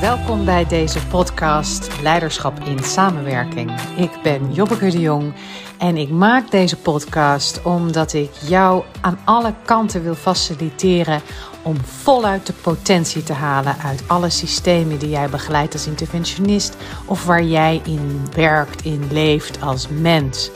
[0.00, 3.80] Welkom bij deze podcast Leiderschap in Samenwerking.
[3.96, 5.32] Ik ben Jobbeke de Jong
[5.78, 11.20] en ik maak deze podcast omdat ik jou aan alle kanten wil faciliteren
[11.62, 16.76] om voluit de potentie te halen uit alle systemen die jij begeleidt als interventionist
[17.06, 20.50] of waar jij in werkt, in leeft als mens.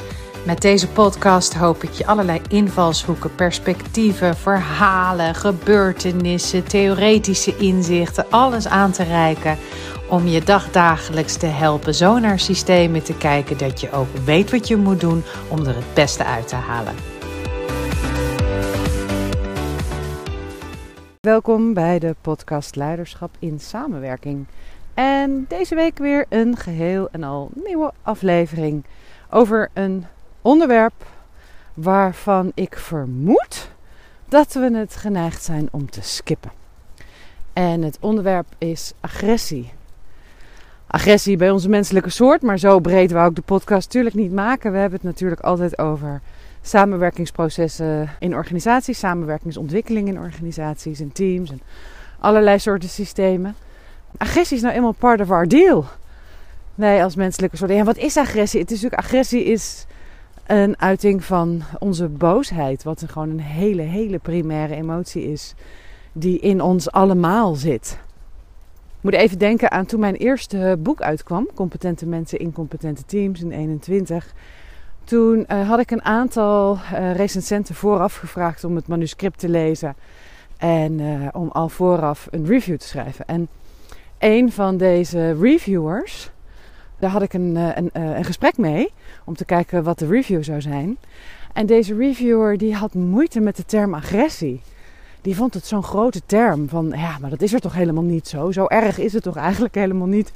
[0.44, 8.92] Met deze podcast hoop ik je allerlei invalshoeken, perspectieven, verhalen, gebeurtenissen, theoretische inzichten, alles aan
[8.92, 9.56] te reiken
[10.08, 14.68] om je dagdagelijks te helpen zo naar systemen te kijken dat je ook weet wat
[14.68, 16.94] je moet doen om er het beste uit te halen.
[21.20, 24.46] Welkom bij de podcast Leiderschap in Samenwerking.
[24.94, 28.84] En deze week weer een geheel en al nieuwe aflevering
[29.30, 30.06] over een
[30.44, 31.06] onderwerp
[31.74, 33.70] waarvan ik vermoed
[34.28, 36.50] dat we het geneigd zijn om te skippen.
[37.52, 39.72] En het onderwerp is agressie.
[40.86, 44.72] Agressie bij onze menselijke soort, maar zo breed wou ik de podcast natuurlijk niet maken.
[44.72, 46.20] We hebben het natuurlijk altijd over
[46.62, 51.60] samenwerkingsprocessen in organisaties, samenwerkingsontwikkeling in organisaties en teams en
[52.18, 53.54] allerlei soorten systemen.
[54.16, 55.84] Agressie is nou eenmaal part of our deal.
[56.74, 57.70] Wij als menselijke soort.
[57.70, 58.60] En wat is agressie?
[58.60, 59.86] Het is natuurlijk agressie is
[60.46, 62.82] een uiting van onze boosheid.
[62.82, 65.54] Wat gewoon een hele, hele primaire emotie is.
[66.12, 67.98] Die in ons allemaal zit.
[68.96, 71.48] Ik moet even denken aan toen mijn eerste boek uitkwam.
[71.54, 74.34] Competente mensen, incompetente teams in 21.
[75.04, 79.96] Toen uh, had ik een aantal uh, recensenten vooraf gevraagd om het manuscript te lezen.
[80.56, 83.26] En uh, om al vooraf een review te schrijven.
[83.26, 83.48] En
[84.18, 86.30] een van deze reviewers
[87.04, 88.92] daar had ik een, eh, een, eh, een gesprek mee
[89.24, 90.98] om te kijken wat de review zou zijn.
[91.52, 94.60] En deze reviewer die had moeite met de term agressie.
[95.22, 98.28] Die vond het zo'n grote term van ja, maar dat is er toch helemaal niet
[98.28, 98.50] zo.
[98.50, 100.32] Zo erg is het toch eigenlijk helemaal niet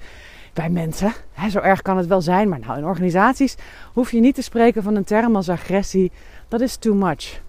[0.53, 1.13] bij mensen.
[1.51, 3.57] zo erg kan het wel zijn, maar nou in organisaties
[3.93, 6.13] hoef je niet te spreken van een term als agressie.
[6.49, 7.41] Dat is too much.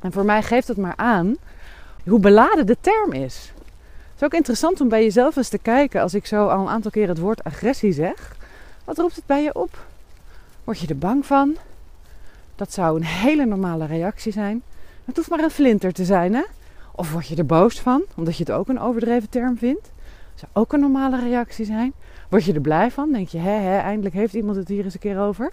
[0.00, 1.36] En voor mij geeft het maar aan
[2.04, 3.52] hoe beladen de term is.
[3.54, 6.68] Het is ook interessant om bij jezelf eens te kijken als ik zo al een
[6.68, 8.38] aantal keer het woord agressie zeg.
[8.90, 9.86] Wat roept het bij je op?
[10.64, 11.56] Word je er bang van?
[12.54, 14.62] Dat zou een hele normale reactie zijn.
[15.04, 16.42] Het hoeft maar een flinter te zijn, hè?
[16.94, 19.82] Of word je er boos van, omdat je het ook een overdreven term vindt?
[20.30, 21.92] Dat zou ook een normale reactie zijn.
[22.28, 23.12] Word je er blij van?
[23.12, 25.50] Denk je, hè, eindelijk heeft iemand het hier eens een keer over?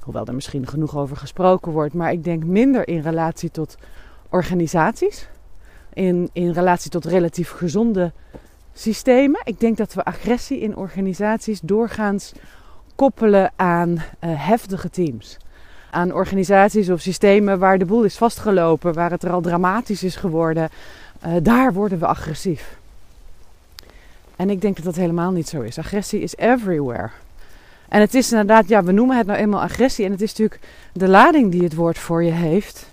[0.00, 3.76] Hoewel er misschien genoeg over gesproken wordt, maar ik denk minder in relatie tot
[4.28, 5.28] organisaties.
[5.92, 8.12] In, in relatie tot relatief gezonde
[8.74, 9.40] systemen.
[9.44, 12.32] Ik denk dat we agressie in organisaties doorgaans
[12.94, 15.36] koppelen aan uh, heftige teams.
[15.90, 20.16] Aan organisaties of systemen waar de boel is vastgelopen, waar het er al dramatisch is
[20.16, 20.68] geworden.
[21.26, 22.76] Uh, daar worden we agressief.
[24.36, 25.78] En ik denk dat dat helemaal niet zo is.
[25.78, 27.10] Agressie is everywhere.
[27.88, 30.04] En het is inderdaad, ja, we noemen het nou eenmaal agressie.
[30.04, 30.60] En het is natuurlijk
[30.92, 32.86] de lading die het woord voor je heeft.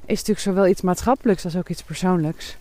[0.00, 2.56] Is natuurlijk zowel iets maatschappelijks als ook iets persoonlijks.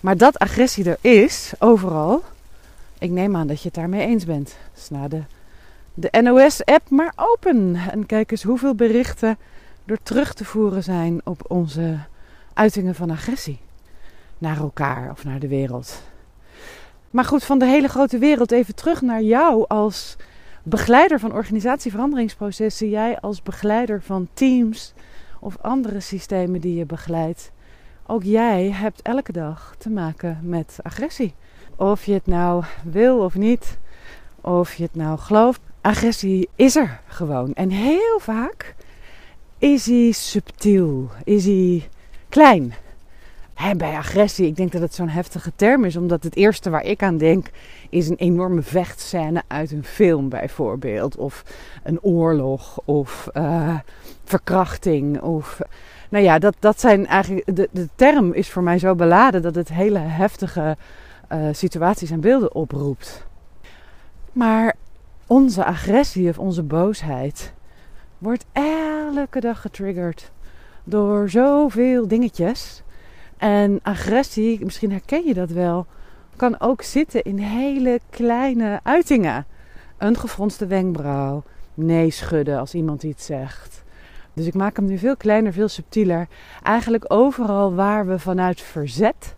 [0.00, 2.22] Maar dat agressie er is, overal,
[2.98, 4.56] ik neem aan dat je het daarmee eens bent.
[4.90, 5.22] Na de,
[5.94, 7.74] de NOS-app maar open.
[7.90, 9.38] En kijk eens hoeveel berichten
[9.84, 11.98] er terug te voeren zijn op onze
[12.52, 13.58] uitingen van agressie.
[14.38, 16.02] Naar elkaar of naar de wereld.
[17.10, 20.16] Maar goed, van de hele grote wereld even terug naar jou als
[20.62, 22.88] begeleider van organisatieveranderingsprocessen.
[22.88, 24.92] Jij als begeleider van teams
[25.40, 27.50] of andere systemen die je begeleidt.
[28.08, 31.34] Ook jij hebt elke dag te maken met agressie.
[31.76, 33.78] Of je het nou wil of niet,
[34.40, 37.54] of je het nou gelooft, agressie is er gewoon.
[37.54, 38.74] En heel vaak
[39.58, 41.88] is hij subtiel, is hij
[42.28, 42.74] klein.
[43.76, 47.02] bij agressie, ik denk dat het zo'n heftige term is, omdat het eerste waar ik
[47.02, 47.50] aan denk
[47.90, 51.16] is een enorme vechtscène uit een film bijvoorbeeld.
[51.16, 51.44] Of
[51.82, 53.78] een oorlog, of uh,
[54.24, 55.60] verkrachting, of
[56.08, 57.56] nou ja, dat, dat zijn eigenlijk.
[57.56, 60.76] De, de term is voor mij zo beladen dat het hele heftige
[61.32, 63.26] uh, situaties en beelden oproept.
[64.32, 64.74] Maar
[65.26, 67.52] onze agressie of onze boosheid
[68.18, 70.30] wordt elke dag getriggerd
[70.84, 72.82] door zoveel dingetjes.
[73.36, 75.86] En agressie, misschien herken je dat wel,
[76.36, 79.46] kan ook zitten in hele kleine uitingen.
[79.98, 81.42] Een gefronste wenkbrauw,
[81.74, 83.84] nee schudden als iemand iets zegt.
[84.36, 86.28] Dus ik maak hem nu veel kleiner, veel subtieler.
[86.62, 89.34] Eigenlijk overal waar we vanuit verzet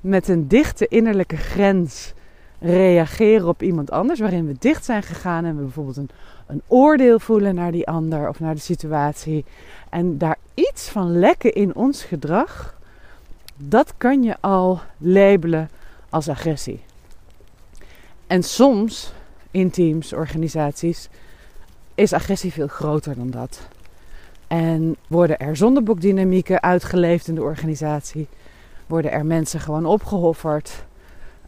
[0.00, 2.12] met een dichte innerlijke grens
[2.60, 6.10] reageren op iemand anders, waarin we dicht zijn gegaan en we bijvoorbeeld een,
[6.46, 9.44] een oordeel voelen naar die ander of naar de situatie
[9.90, 12.78] en daar iets van lekken in ons gedrag,
[13.56, 15.70] dat kan je al labelen
[16.08, 16.80] als agressie.
[18.26, 19.12] En soms
[19.50, 21.08] in teams, organisaties,
[21.94, 23.68] is agressie veel groter dan dat.
[24.52, 28.28] En worden er zondeboekdynamieken uitgeleefd in de organisatie?
[28.86, 30.84] Worden er mensen gewoon opgehofferd?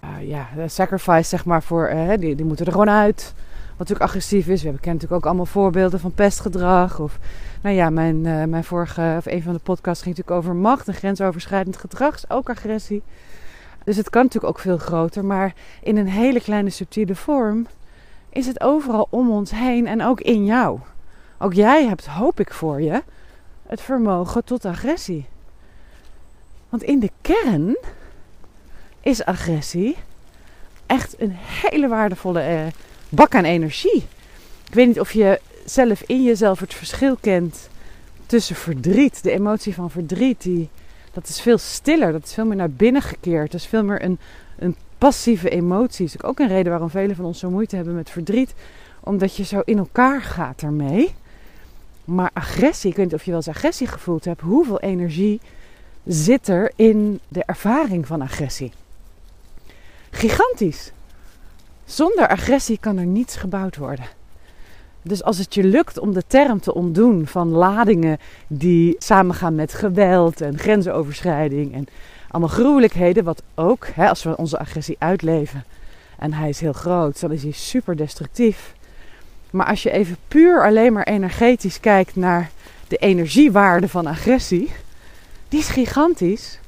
[0.04, 3.34] Uh, ja, de sacrifice zeg maar voor, uh, die, die moeten er gewoon uit.
[3.68, 4.62] Wat natuurlijk agressief is.
[4.62, 7.00] We kennen natuurlijk ook allemaal voorbeelden van pestgedrag.
[7.00, 7.18] Of,
[7.62, 8.20] nou ja, mijn,
[8.50, 12.16] mijn vorige, of een van de podcasts ging natuurlijk over macht en grensoverschrijdend gedrag.
[12.28, 13.02] Ook agressie.
[13.84, 15.24] Dus het kan natuurlijk ook veel groter.
[15.24, 17.66] Maar in een hele kleine subtiele vorm
[18.30, 20.78] is het overal om ons heen en ook in jou.
[21.38, 23.02] Ook jij hebt, hoop ik voor je,
[23.66, 25.26] het vermogen tot agressie.
[26.68, 27.76] Want in de kern
[29.00, 29.96] is agressie
[30.86, 32.66] echt een hele waardevolle eh,
[33.08, 34.06] bak aan energie.
[34.68, 37.68] Ik weet niet of je zelf in jezelf het verschil kent
[38.26, 40.68] tussen verdriet, de emotie van verdriet, die,
[41.12, 44.04] dat is veel stiller, dat is veel meer naar binnen gekeerd, dat is veel meer
[44.04, 44.18] een,
[44.58, 46.06] een passieve emotie.
[46.06, 48.54] Dat is ook een reden waarom velen van ons zo moeite hebben met verdriet,
[49.00, 51.14] omdat je zo in elkaar gaat ermee.
[52.04, 55.40] Maar agressie, ik weet niet of je wel eens agressie gevoeld hebt, hoeveel energie
[56.06, 58.72] zit er in de ervaring van agressie?
[60.10, 60.92] Gigantisch.
[61.84, 64.06] Zonder agressie kan er niets gebouwd worden.
[65.02, 69.74] Dus als het je lukt om de term te ontdoen van ladingen die samengaan met
[69.74, 71.86] geweld en grensoverschrijding en
[72.28, 75.64] allemaal gruwelijkheden, wat ook, hè, als we onze agressie uitleven
[76.18, 78.73] en hij is heel groot, dan is hij super destructief.
[79.54, 82.50] Maar als je even puur alleen maar energetisch kijkt naar
[82.88, 84.72] de energiewaarde van agressie,
[85.48, 86.58] die is gigantisch.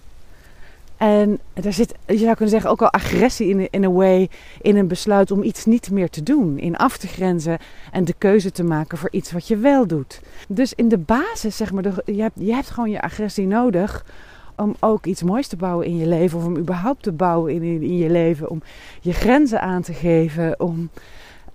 [0.96, 4.28] En er zit, je zou kunnen zeggen, ook al agressie in, in a way,
[4.60, 6.58] in een besluit om iets niet meer te doen.
[6.58, 7.58] In af te grenzen
[7.92, 10.20] en de keuze te maken voor iets wat je wel doet.
[10.48, 14.04] Dus in de basis, zeg maar, je, hebt, je hebt gewoon je agressie nodig
[14.56, 16.38] om ook iets moois te bouwen in je leven.
[16.38, 18.50] Of om überhaupt te bouwen in, in je leven.
[18.50, 18.62] Om
[19.00, 20.60] je grenzen aan te geven.
[20.60, 20.90] Om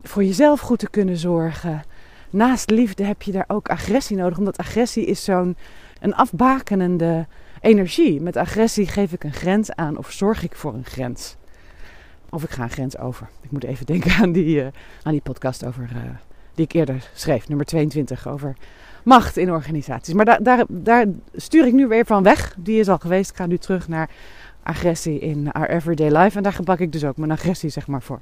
[0.04, 1.84] voor jezelf goed te kunnen zorgen.
[2.30, 4.38] Naast liefde heb je daar ook agressie nodig.
[4.38, 5.56] Omdat agressie is zo'n
[6.00, 7.28] een afbakenende
[7.62, 8.22] energie.
[8.22, 11.36] Met agressie geef ik een grens aan of zorg ik voor een grens.
[12.30, 13.30] Of ik ga een grens over.
[13.42, 14.68] Ik moet even denken aan die, uh,
[15.04, 16.02] aan die podcast over, uh,
[16.56, 18.56] die ik eerder schreef, nummer 22, over
[19.04, 20.14] macht in organisaties.
[20.14, 21.06] Maar daar, daar, daar
[21.36, 22.56] stuur ik nu weer van weg.
[22.58, 23.30] Die is al geweest.
[23.30, 24.10] Ik ga nu terug naar
[24.64, 26.38] agressie in our everyday life.
[26.38, 28.20] En daar gebruik ik dus ook mijn agressie zeg maar voor.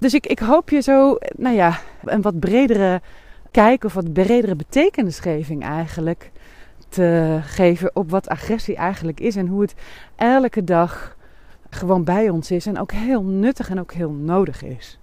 [0.00, 3.00] Dus ik, ik hoop je zo, nou ja, een wat bredere
[3.50, 6.30] kijk of wat bredere betekenisgeving eigenlijk
[6.88, 9.74] te geven op wat agressie eigenlijk is en hoe het
[10.16, 11.16] elke dag
[11.70, 14.98] gewoon bij ons is en ook heel nuttig en ook heel nodig is.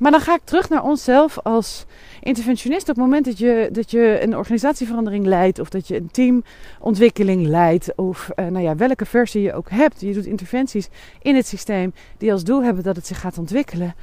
[0.00, 1.84] Maar dan ga ik terug naar onszelf als
[2.20, 2.88] interventionist.
[2.88, 7.46] Op het moment dat je, dat je een organisatieverandering leidt, of dat je een teamontwikkeling
[7.46, 10.88] leidt, of uh, nou ja, welke versie je ook hebt, je doet interventies
[11.22, 13.94] in het systeem die als doel hebben dat het zich gaat ontwikkelen,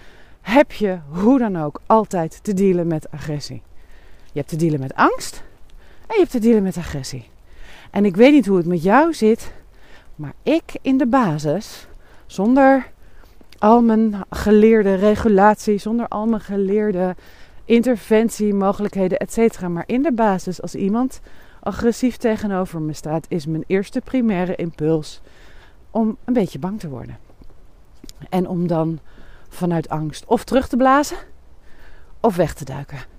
[0.42, 3.62] heb je hoe dan ook altijd te dealen met agressie.
[4.26, 5.44] Je hebt te dealen met angst,
[6.08, 7.30] en je hebt te dealen met agressie.
[7.92, 9.52] En ik weet niet hoe het met jou zit,
[10.16, 11.88] maar ik in de basis,
[12.26, 12.92] zonder
[13.60, 17.16] al mijn geleerde regulatie, zonder al mijn geleerde
[17.66, 19.68] interventiemogelijkheden, etc.
[19.68, 21.22] Maar in de basis, als iemand
[21.60, 25.22] agressief tegenover me staat, is mijn eerste primaire impuls
[25.92, 27.18] om een beetje bang te worden.
[28.30, 29.00] En om dan
[29.50, 31.18] vanuit angst of terug te blazen
[32.20, 33.16] of weg te duiken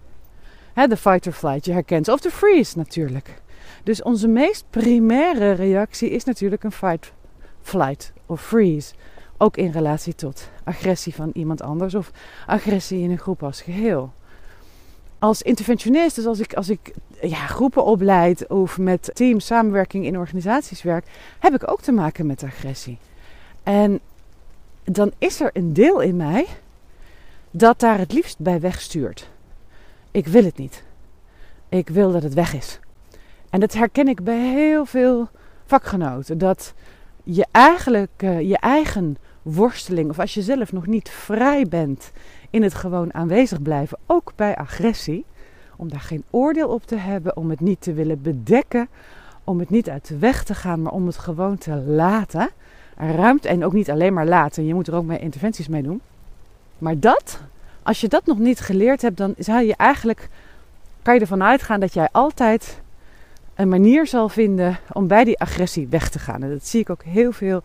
[0.86, 2.08] de fight or flight, je herkent.
[2.08, 3.42] Of de freeze natuurlijk.
[3.84, 7.12] Dus onze meest primaire reactie is natuurlijk een fight,
[7.62, 8.94] flight of freeze.
[9.38, 12.10] Ook in relatie tot agressie van iemand anders of
[12.46, 14.12] agressie in een groep als geheel.
[15.18, 20.18] Als interventionist, dus als ik, als ik ja, groepen opleid of met teams, samenwerking in
[20.18, 21.06] organisaties werk,
[21.38, 22.98] heb ik ook te maken met agressie.
[23.62, 24.00] En
[24.84, 26.46] dan is er een deel in mij
[27.50, 29.28] dat daar het liefst bij wegstuurt.
[30.10, 30.84] Ik wil het niet.
[31.68, 32.80] Ik wil dat het weg is.
[33.50, 35.28] En dat herken ik bij heel veel
[35.66, 36.38] vakgenoten.
[36.38, 36.74] Dat
[37.24, 39.16] je eigenlijk uh, je eigen
[39.52, 42.10] worsteling, of als je zelf nog niet vrij bent
[42.50, 45.24] in het gewoon aanwezig blijven, ook bij agressie,
[45.76, 48.88] om daar geen oordeel op te hebben, om het niet te willen bedekken,
[49.44, 52.50] om het niet uit de weg te gaan, maar om het gewoon te laten.
[52.96, 56.00] Ruimte en ook niet alleen maar laten, je moet er ook mee interventies mee doen.
[56.78, 57.40] Maar dat,
[57.82, 60.28] als je dat nog niet geleerd hebt, dan zou je eigenlijk,
[61.02, 62.80] kan je ervan uitgaan dat jij altijd
[63.54, 66.42] een manier zal vinden om bij die agressie weg te gaan.
[66.42, 67.62] En dat zie ik ook heel veel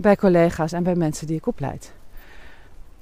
[0.00, 1.92] bij collega's en bij mensen die ik opleid.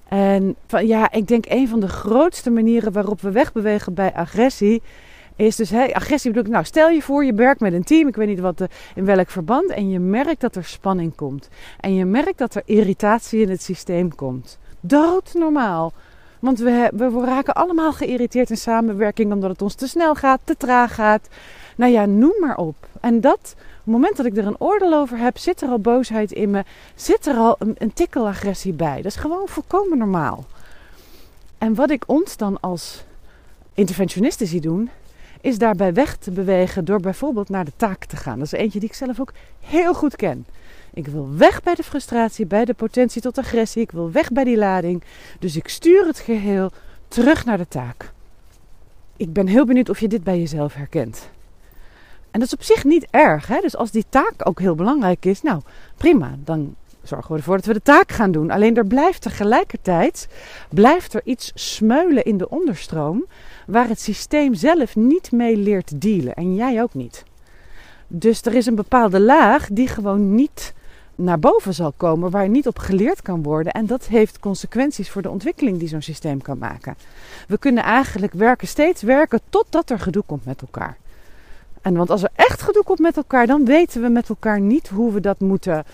[0.08, 4.82] En van, ja, ik denk een van de grootste manieren waarop we wegbewegen bij agressie
[5.36, 8.08] is dus hey, agressie bedoel ik, nou stel je voor je werkt met een team,
[8.08, 11.48] ik weet niet wat de, in welk verband, en je merkt dat er spanning komt.
[11.80, 15.92] En je merkt dat er irritatie in het systeem komt doodnormaal.
[16.38, 20.56] Want we, we raken allemaal geïrriteerd in samenwerking omdat het ons te snel gaat, te
[20.56, 21.28] traag gaat.
[21.76, 22.76] Nou ja, noem maar op.
[23.00, 23.54] En dat,
[23.88, 26.64] het moment dat ik er een oordeel over heb, zit er al boosheid in me,
[26.94, 28.96] zit er al een, een tikkel agressie bij.
[28.96, 30.46] Dat is gewoon volkomen normaal.
[31.58, 33.04] En wat ik ons dan als
[33.74, 34.90] interventionisten zie doen,
[35.40, 38.38] is daarbij weg te bewegen door bijvoorbeeld naar de taak te gaan.
[38.38, 40.46] Dat is eentje die ik zelf ook heel goed ken.
[40.94, 43.82] Ik wil weg bij de frustratie, bij de potentie tot agressie.
[43.82, 45.02] Ik wil weg bij die lading.
[45.38, 46.70] Dus ik stuur het geheel
[47.08, 48.12] terug naar de taak.
[49.16, 51.28] Ik ben heel benieuwd of je dit bij jezelf herkent.
[52.38, 53.46] En dat is op zich niet erg.
[53.46, 53.60] Hè?
[53.60, 55.60] Dus als die taak ook heel belangrijk is, nou
[55.96, 58.50] prima, dan zorgen we ervoor dat we de taak gaan doen.
[58.50, 60.28] Alleen er blijft tegelijkertijd
[60.68, 63.24] blijft er iets smeulen in de onderstroom
[63.66, 67.24] waar het systeem zelf niet mee leert dealen en jij ook niet.
[68.06, 70.74] Dus er is een bepaalde laag die gewoon niet
[71.14, 73.72] naar boven zal komen, waar niet op geleerd kan worden.
[73.72, 76.96] En dat heeft consequenties voor de ontwikkeling die zo'n systeem kan maken.
[77.48, 80.96] We kunnen eigenlijk werken, steeds werken totdat er gedoe komt met elkaar.
[81.82, 84.88] En want als er echt gedoe komt met elkaar, dan weten we met elkaar niet
[84.88, 85.84] hoe we dat moeten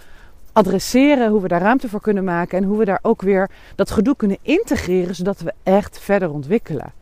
[0.53, 3.91] adresseren, hoe we daar ruimte voor kunnen maken en hoe we daar ook weer dat
[3.91, 6.93] gedoe kunnen integreren, zodat we echt verder ontwikkelen.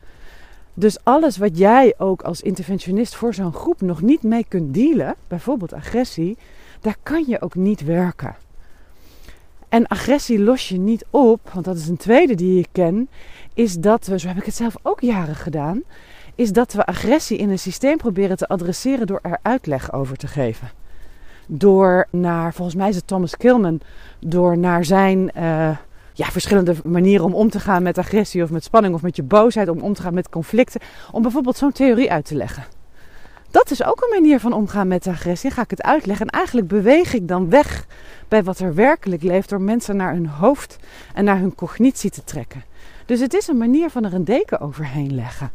[0.73, 5.15] Dus alles wat jij ook als interventionist voor zo'n groep nog niet mee kunt dealen,
[5.27, 6.37] bijvoorbeeld agressie,
[6.81, 8.35] daar kan je ook niet werken.
[9.69, 13.09] En agressie los je niet op, want dat is een tweede die ik ken,
[13.53, 15.81] is dat we, zo heb ik het zelf ook jaren gedaan,
[16.35, 20.27] is dat we agressie in een systeem proberen te adresseren door er uitleg over te
[20.27, 20.69] geven.
[21.47, 23.81] Door naar, volgens mij is het Thomas Kilman,
[24.19, 25.77] door naar zijn uh,
[26.13, 29.23] ja, verschillende manieren om om te gaan met agressie of met spanning of met je
[29.23, 32.63] boosheid, om om te gaan met conflicten, om bijvoorbeeld zo'n theorie uit te leggen.
[33.53, 35.51] Dat is ook een manier van omgaan met agressie.
[35.51, 36.27] ga ik het uitleggen.
[36.27, 37.85] En eigenlijk beweeg ik dan weg
[38.27, 40.77] bij wat er werkelijk leeft door mensen naar hun hoofd
[41.13, 42.63] en naar hun cognitie te trekken.
[43.05, 45.51] Dus het is een manier van er een deken overheen leggen.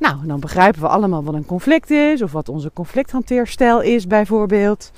[0.00, 4.90] Nou, dan begrijpen we allemaal wat een conflict is of wat onze conflicthanteerstijl is bijvoorbeeld.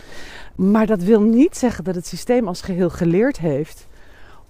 [0.54, 3.87] Maar dat wil niet zeggen dat het systeem als geheel geleerd heeft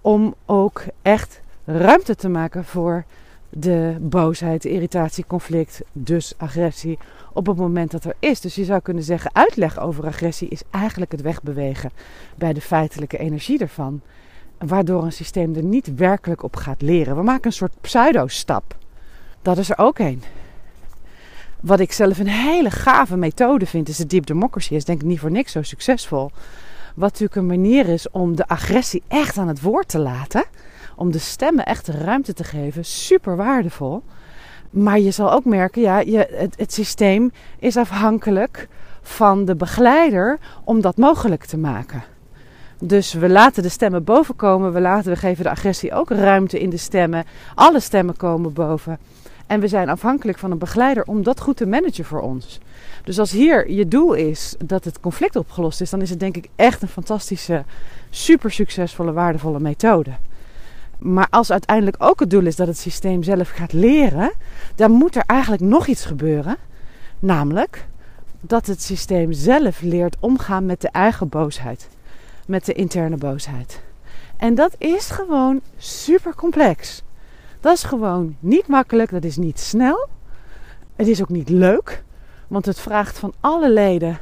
[0.01, 3.05] om ook echt ruimte te maken voor
[3.49, 6.99] de boosheid, de irritatie, conflict, dus agressie
[7.33, 8.41] op het moment dat er is.
[8.41, 11.91] Dus je zou kunnen zeggen, uitleg over agressie is eigenlijk het wegbewegen
[12.37, 14.01] bij de feitelijke energie ervan.
[14.59, 17.17] Waardoor een systeem er niet werkelijk op gaat leren.
[17.17, 18.77] We maken een soort pseudo-stap.
[19.43, 20.23] Dat is er ook een.
[21.63, 24.75] Wat ik zelf een hele gave methode vind, is de Deep Democracy.
[24.75, 26.31] Is denk ik niet voor niks zo succesvol.
[26.95, 30.45] Wat natuurlijk een manier is om de agressie echt aan het woord te laten.
[30.97, 32.85] Om de stemmen echt ruimte te geven.
[32.85, 34.03] Super waardevol.
[34.71, 38.69] Maar je zal ook merken, ja, je, het, het systeem is afhankelijk
[39.03, 42.03] van de begeleider om dat mogelijk te maken.
[42.79, 44.73] Dus we laten de stemmen boven komen.
[44.73, 47.25] We, laten, we geven de agressie ook ruimte in de stemmen.
[47.55, 48.99] Alle stemmen komen boven.
[49.47, 52.59] En we zijn afhankelijk van een begeleider om dat goed te managen voor ons.
[53.05, 56.37] Dus als hier je doel is dat het conflict opgelost is, dan is het denk
[56.37, 57.65] ik echt een fantastische,
[58.11, 60.11] super succesvolle, waardevolle methode.
[60.99, 64.33] Maar als uiteindelijk ook het doel is dat het systeem zelf gaat leren,
[64.75, 66.57] dan moet er eigenlijk nog iets gebeuren.
[67.19, 67.87] Namelijk
[68.41, 71.89] dat het systeem zelf leert omgaan met de eigen boosheid,
[72.47, 73.83] met de interne boosheid.
[74.37, 77.03] En dat is gewoon super complex.
[77.63, 80.09] Dat is gewoon niet makkelijk, dat is niet snel.
[80.97, 82.05] Het is ook niet leuk,
[82.49, 84.19] want het vraagt van alle leden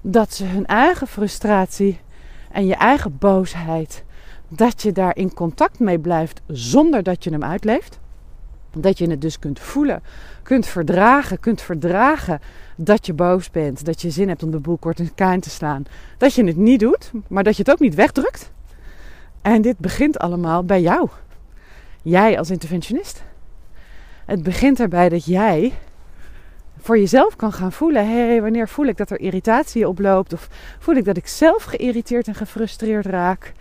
[0.00, 2.00] dat ze hun eigen frustratie
[2.50, 4.04] en je eigen boosheid,
[4.48, 7.98] dat je daar in contact mee blijft zonder dat je hem uitleeft.
[8.76, 10.02] Dat je het dus kunt voelen,
[10.42, 12.40] kunt verdragen, kunt verdragen
[12.76, 15.50] dat je boos bent, dat je zin hebt om de boel kort in kaart te
[15.50, 15.84] slaan.
[16.18, 18.52] Dat je het niet doet, maar dat je het ook niet wegdrukt.
[19.42, 21.08] En dit begint allemaal bij jou.
[22.08, 23.22] Jij als interventionist.
[24.24, 25.72] Het begint erbij dat jij
[26.78, 30.32] voor jezelf kan gaan voelen: hé, hey, wanneer voel ik dat er irritatie oploopt?
[30.32, 30.48] Of
[30.78, 33.52] voel ik dat ik zelf geïrriteerd en gefrustreerd raak?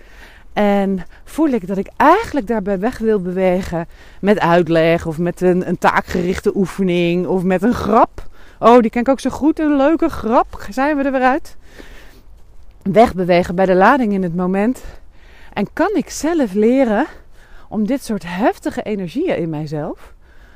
[0.54, 3.88] En voel ik dat ik eigenlijk daarbij weg wil bewegen
[4.22, 8.28] met uitleg of met een, een taakgerichte oefening of met een grap?
[8.60, 9.60] Oh, die ken ik ook zo goed.
[9.60, 10.68] Een leuke grap.
[10.70, 11.58] Zijn we er weer uit?
[12.82, 14.84] Wegbewegen bij de lading in het moment.
[15.54, 17.06] En kan ik zelf leren
[17.70, 20.14] om dit soort heftige energieën in mijzelf,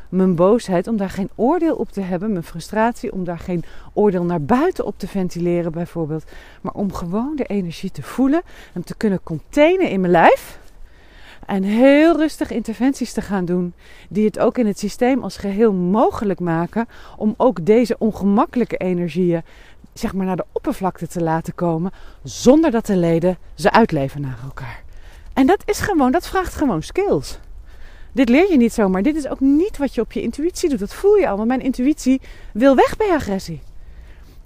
[0.09, 3.63] mijn boosheid, om daar geen oordeel op te hebben, mijn frustratie, om daar geen
[3.93, 6.23] oordeel naar buiten op te ventileren bijvoorbeeld,
[6.61, 8.41] maar om gewoon de energie te voelen
[8.73, 10.59] en te kunnen containen in mijn lijf.
[11.45, 13.73] En heel rustig interventies te gaan doen,
[14.09, 16.87] die het ook in het systeem als geheel mogelijk maken
[17.17, 19.43] om ook deze ongemakkelijke energieën
[19.93, 21.91] zeg maar naar de oppervlakte te laten komen,
[22.23, 24.83] zonder dat de leden ze uitleven naar elkaar.
[25.39, 27.39] En dat is gewoon, dat vraagt gewoon skills.
[28.11, 29.01] Dit leer je niet zomaar.
[29.01, 30.79] Dit is ook niet wat je op je intuïtie doet.
[30.79, 31.35] Dat voel je al.
[31.35, 32.21] Want mijn intuïtie
[32.53, 33.61] wil weg bij agressie.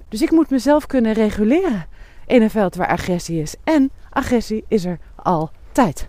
[0.10, 1.86] Dus ik moet mezelf kunnen reguleren
[2.26, 3.56] in een veld waar agressie is.
[3.64, 6.08] En agressie is er altijd.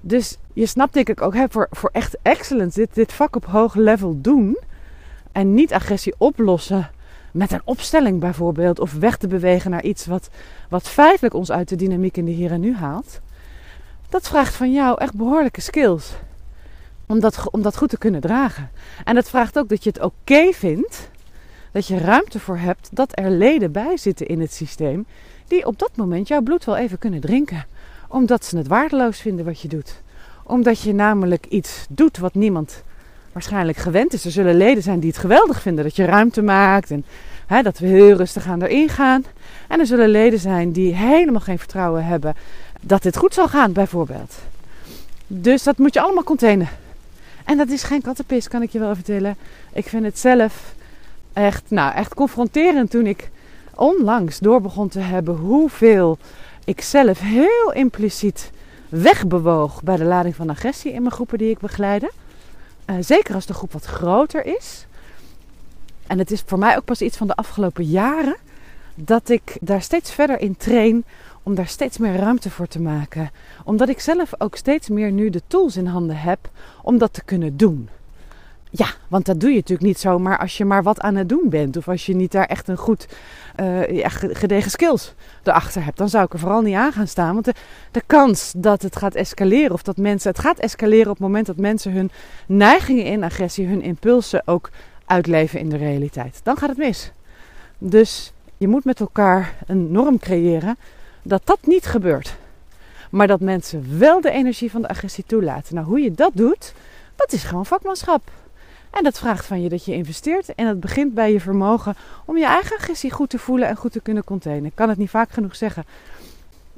[0.00, 3.44] Dus je snapt denk ik ook, hè, voor, voor echt excellence, dit, dit vak op
[3.44, 4.58] hoog level doen.
[5.32, 6.90] En niet agressie oplossen
[7.32, 8.80] met een opstelling bijvoorbeeld.
[8.80, 10.28] Of weg te bewegen naar iets wat,
[10.68, 13.20] wat feitelijk ons uit de dynamiek in de hier en nu haalt.
[14.08, 16.12] Dat vraagt van jou echt behoorlijke skills.
[17.06, 18.70] Om dat, om dat goed te kunnen dragen.
[19.04, 21.10] En dat vraagt ook dat je het oké vindt.
[21.72, 25.06] Dat je ruimte voor hebt dat er leden bij zitten in het systeem.
[25.46, 27.66] Die op dat moment jouw bloed wel even kunnen drinken.
[28.08, 30.02] Omdat ze het waardeloos vinden wat je doet.
[30.44, 32.82] Omdat je namelijk iets doet wat niemand
[33.32, 34.24] waarschijnlijk gewend is.
[34.24, 36.90] Er zullen leden zijn die het geweldig vinden dat je ruimte maakt.
[36.90, 37.04] En
[37.46, 39.24] hè, dat we heel rustig aan erin gaan.
[39.68, 42.34] En er zullen leden zijn die helemaal geen vertrouwen hebben
[42.80, 44.34] dat dit goed zal gaan, bijvoorbeeld.
[45.26, 46.68] Dus dat moet je allemaal containen.
[47.44, 49.36] En dat is geen kattenpis, kan ik je wel vertellen.
[49.72, 50.74] Ik vind het zelf
[51.32, 53.30] echt, nou, echt confronterend toen ik
[53.74, 56.18] onlangs door begon te hebben hoeveel
[56.64, 58.50] ik zelf heel impliciet
[58.88, 62.10] wegbewoog bij de lading van agressie in mijn groepen die ik begeleide.
[62.86, 64.86] Uh, zeker als de groep wat groter is.
[66.06, 68.36] En het is voor mij ook pas iets van de afgelopen jaren
[68.94, 71.04] dat ik daar steeds verder in train
[71.48, 73.30] om daar steeds meer ruimte voor te maken.
[73.64, 76.38] Omdat ik zelf ook steeds meer nu de tools in handen heb
[76.82, 77.88] om dat te kunnen doen.
[78.70, 81.48] Ja, want dat doe je natuurlijk niet zomaar als je maar wat aan het doen
[81.48, 81.76] bent.
[81.76, 83.08] Of als je niet daar echt een goed
[83.60, 83.80] uh,
[84.32, 85.98] gedegen skills erachter hebt.
[85.98, 87.32] Dan zou ik er vooral niet aan gaan staan.
[87.32, 87.54] Want de,
[87.90, 89.72] de kans dat het gaat escaleren.
[89.72, 90.30] Of dat mensen.
[90.30, 92.10] Het gaat escaleren op het moment dat mensen hun
[92.46, 94.70] neigingen in agressie, hun impulsen ook
[95.06, 96.40] uitleven in de realiteit.
[96.42, 97.12] Dan gaat het mis.
[97.78, 100.76] Dus je moet met elkaar een norm creëren
[101.22, 102.36] dat dat niet gebeurt.
[103.10, 105.74] Maar dat mensen wel de energie van de agressie toelaten.
[105.74, 106.72] Nou, hoe je dat doet,
[107.16, 108.30] dat is gewoon vakmanschap.
[108.90, 110.54] En dat vraagt van je dat je investeert.
[110.54, 113.92] En dat begint bij je vermogen om je eigen agressie goed te voelen en goed
[113.92, 114.64] te kunnen containen.
[114.64, 115.84] Ik kan het niet vaak genoeg zeggen.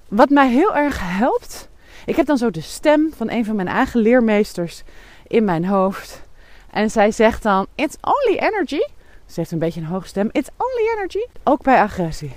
[0.09, 1.69] Wat mij heel erg helpt.
[2.07, 4.83] Ik heb dan zo de stem van een van mijn eigen leermeesters
[5.27, 6.23] in mijn hoofd.
[6.71, 8.83] En zij zegt dan: It's only energy.
[9.27, 10.29] Ze heeft een beetje een hoge stem.
[10.33, 11.25] It's only energy.
[11.45, 12.33] Ook bij agressie.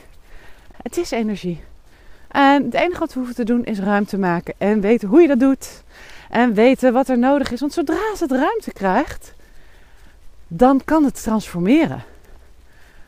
[0.81, 1.63] Het is energie.
[2.33, 5.27] En het enige wat we hoeven te doen is ruimte maken en weten hoe je
[5.27, 5.83] dat doet.
[6.29, 7.59] En weten wat er nodig is.
[7.59, 9.33] Want zodra ze het ruimte krijgt,
[10.47, 12.03] dan kan het transformeren.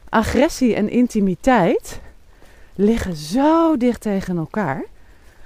[0.10, 2.00] Agressie en intimiteit
[2.76, 4.84] liggen zo dicht tegen elkaar.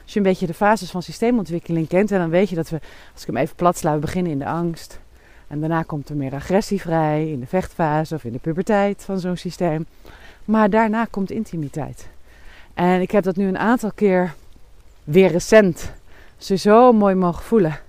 [0.03, 2.79] Als je een beetje de fases van systeemontwikkeling kent, en dan weet je dat we,
[3.13, 4.99] als ik hem even plat sla, we beginnen in de angst.
[5.47, 9.19] En daarna komt er meer agressie vrij in de vechtfase of in de puberteit van
[9.19, 9.85] zo'n systeem.
[10.45, 12.07] Maar daarna komt intimiteit.
[12.79, 14.33] En ik heb dat nu een aantal keer
[15.03, 15.91] weer recent
[16.37, 17.79] ze zo mooi mogen voelen.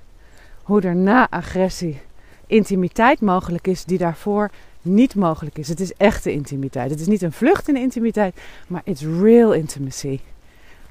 [0.62, 2.00] Hoe er na agressie
[2.46, 4.50] intimiteit mogelijk is die daarvoor
[4.83, 5.68] niet mogelijk is.
[5.68, 6.90] Het is echte intimiteit.
[6.90, 10.20] Het is niet een vlucht in de intimiteit, maar it's real intimacy.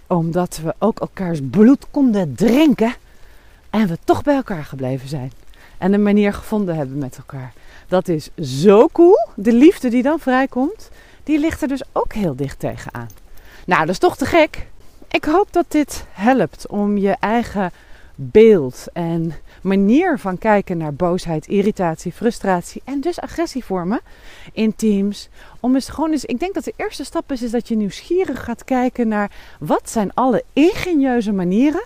[0.07, 2.93] Omdat we ook elkaars bloed konden drinken
[3.69, 5.31] en we toch bij elkaar gebleven zijn.
[5.77, 7.53] En een manier gevonden hebben met elkaar.
[7.87, 9.27] Dat is zo cool.
[9.35, 10.89] De liefde die dan vrijkomt,
[11.23, 13.09] die ligt er dus ook heel dicht tegenaan.
[13.69, 14.67] Nou, dat is toch te gek.
[15.11, 17.71] Ik hoop dat dit helpt om je eigen
[18.15, 23.99] beeld en manier van kijken naar boosheid, irritatie, frustratie en dus agressievormen
[24.53, 25.29] in teams.
[25.59, 28.43] Om eens gewoon eens, ik denk dat de eerste stap is, is dat je nieuwsgierig
[28.43, 31.83] gaat kijken naar wat zijn alle ingenieuze manieren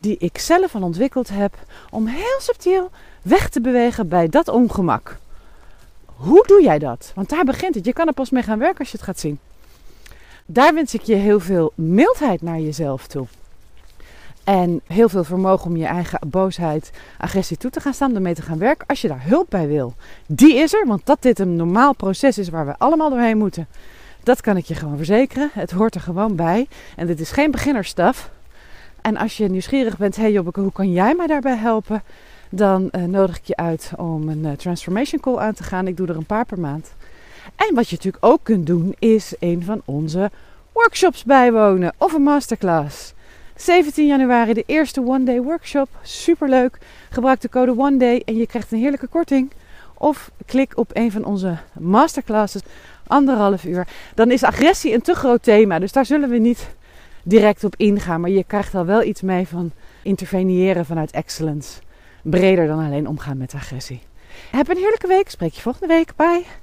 [0.00, 1.54] die ik zelf al ontwikkeld heb
[1.90, 2.90] om heel subtiel
[3.22, 5.18] weg te bewegen bij dat ongemak.
[6.04, 7.12] Hoe doe jij dat?
[7.14, 7.84] Want daar begint het.
[7.84, 9.38] Je kan er pas mee gaan werken als je het gaat zien.
[10.52, 13.26] Daar wens ik je heel veel mildheid naar jezelf toe.
[14.44, 18.42] En heel veel vermogen om je eigen boosheid, agressie toe te gaan staan, ermee te
[18.42, 18.86] gaan werken.
[18.86, 19.94] Als je daar hulp bij wil,
[20.26, 20.86] die is er.
[20.86, 23.66] Want dat dit een normaal proces is waar we allemaal doorheen moeten.
[24.22, 25.50] Dat kan ik je gewoon verzekeren.
[25.52, 26.68] Het hoort er gewoon bij.
[26.96, 28.30] En dit is geen beginnerstaf.
[29.00, 32.02] En als je nieuwsgierig bent, hey Jobbeke, hoe kan jij mij daarbij helpen?
[32.48, 35.86] Dan uh, nodig ik je uit om een uh, transformation call aan te gaan.
[35.86, 36.92] Ik doe er een paar per maand.
[37.56, 40.30] En wat je natuurlijk ook kunt doen, is een van onze
[40.72, 43.14] workshops bijwonen of een masterclass.
[43.56, 45.88] 17 januari de eerste One Day Workshop.
[46.02, 46.78] Superleuk.
[47.10, 49.50] Gebruik de code One Day en je krijgt een heerlijke korting.
[49.94, 52.62] Of klik op een van onze masterclasses.
[53.06, 53.86] Anderhalf uur.
[54.14, 55.78] Dan is agressie een te groot thema.
[55.78, 56.68] Dus daar zullen we niet
[57.22, 58.20] direct op ingaan.
[58.20, 59.72] Maar je krijgt al wel iets mee van
[60.02, 61.80] interveneren vanuit excellence.
[62.22, 64.00] Breder dan alleen omgaan met agressie.
[64.50, 65.30] Heb een heerlijke week.
[65.30, 66.16] Spreek je volgende week.
[66.16, 66.59] Bye.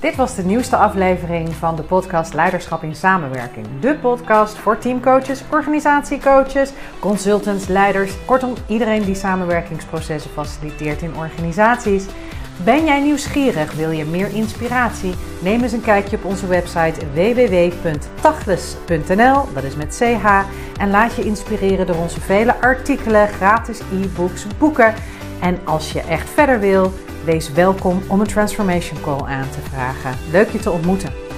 [0.00, 3.66] Dit was de nieuwste aflevering van de podcast Leiderschap in Samenwerking.
[3.80, 12.04] De podcast voor teamcoaches, organisatiecoaches, consultants, leiders, kortom iedereen die samenwerkingsprocessen faciliteert in organisaties.
[12.64, 13.72] Ben jij nieuwsgierig?
[13.72, 15.14] Wil je meer inspiratie?
[15.42, 20.00] Neem eens een kijkje op onze website www.tachles.nl, dat is met ch,
[20.78, 24.94] en laat je inspireren door onze vele artikelen, gratis e-books, boeken.
[25.40, 26.92] En als je echt verder wil,
[27.24, 30.14] wees welkom om een transformation call aan te vragen.
[30.30, 31.29] Leuk je te ontmoeten.